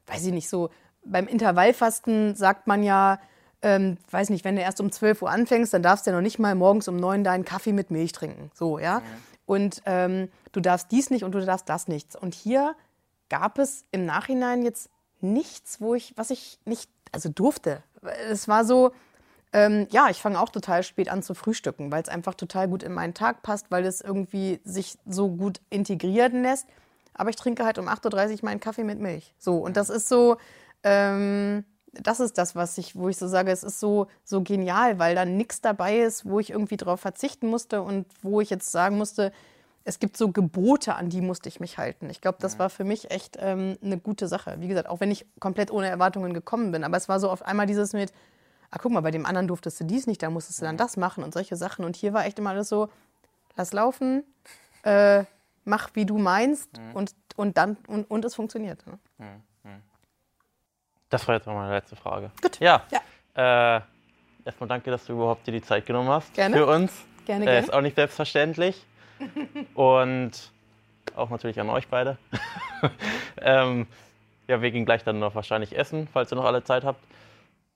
[0.07, 0.71] weiß ich nicht, so
[1.05, 3.21] beim Intervallfasten sagt man ja,
[3.63, 6.23] ähm, weiß nicht, wenn du erst um 12 Uhr anfängst, dann darfst du ja noch
[6.23, 8.51] nicht mal morgens um 9 deinen Kaffee mit Milch trinken.
[8.55, 9.01] So, ja.
[9.01, 9.05] Mhm.
[9.47, 12.17] Und ähm, du darfst dies nicht und du darfst das nichts.
[12.17, 12.75] Und hier
[13.29, 17.83] gab es im Nachhinein jetzt nichts, wo ich, was ich nicht, also durfte.
[18.29, 18.93] Es war so,
[19.53, 22.83] ähm, ja, ich fange auch total spät an zu frühstücken, weil es einfach total gut
[22.83, 26.67] in meinen Tag passt, weil es irgendwie sich so gut integrieren lässt.
[27.15, 29.35] Aber ich trinke halt um 8.30 Uhr meinen Kaffee mit Milch.
[29.39, 30.39] So, und das ist so,
[30.83, 34.99] ähm, das ist das, was ich, wo ich so sage, es ist so, so genial,
[34.99, 38.73] weil da nichts dabei ist, wo ich irgendwie drauf verzichten musste und wo ich jetzt
[38.73, 39.33] sagen musste,
[39.85, 42.09] es gibt so Gebote, an die musste ich mich halten.
[42.09, 44.57] Ich glaube, das war für mich echt ähm, eine gute Sache.
[44.61, 46.85] Wie gesagt, auch wenn ich komplett ohne Erwartungen gekommen bin.
[46.85, 48.13] Aber es war so auf einmal dieses mit,
[48.71, 50.97] ah, guck mal, bei dem anderen durftest du dies nicht, da musstest du dann das
[50.97, 51.85] machen und solche Sachen.
[51.85, 52.91] Und hier war echt immer alles so,
[53.57, 54.23] lass laufen,
[54.85, 55.25] äh,
[55.65, 56.95] mach wie du meinst mhm.
[56.95, 58.87] und, und dann und, und es funktioniert.
[58.87, 58.99] Ne?
[59.19, 59.43] Mhm.
[61.13, 62.31] Das war jetzt mal meine letzte Frage.
[62.41, 62.59] Gut.
[62.59, 62.85] Ja.
[62.91, 63.77] ja.
[63.77, 63.83] Äh,
[64.47, 66.57] erstmal danke, dass du überhaupt dir die Zeit genommen hast gerne.
[66.57, 67.05] für uns.
[67.27, 67.61] Gerne, äh, gerne.
[67.61, 68.87] Ist auch nicht selbstverständlich.
[69.75, 70.33] und
[71.15, 72.17] auch natürlich an euch beide.
[73.43, 73.87] ähm,
[74.49, 77.05] ja, wir gehen gleich dann noch wahrscheinlich essen, falls ihr noch alle Zeit habt.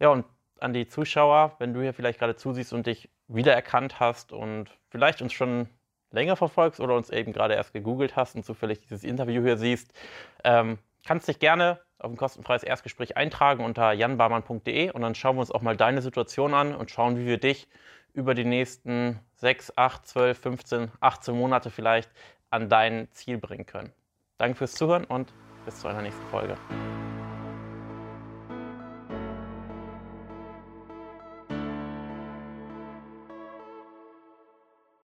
[0.01, 0.25] Ja, und
[0.59, 5.20] an die Zuschauer, wenn du hier vielleicht gerade zusiehst und dich wiedererkannt hast und vielleicht
[5.20, 5.68] uns schon
[6.11, 9.92] länger verfolgst oder uns eben gerade erst gegoogelt hast und zufällig dieses Interview hier siehst,
[10.42, 15.40] ähm, kannst dich gerne auf ein kostenfreies Erstgespräch eintragen unter janbarmann.de und dann schauen wir
[15.40, 17.69] uns auch mal deine Situation an und schauen, wie wir dich
[18.12, 22.11] über die nächsten 6, 8, 12, 15, 18 Monate vielleicht
[22.51, 23.92] an dein Ziel bringen können.
[24.37, 25.33] Danke fürs Zuhören und
[25.64, 26.57] bis zu einer nächsten Folge.